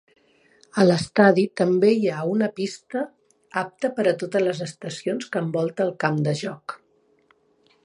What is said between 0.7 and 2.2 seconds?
A l'estadi també hi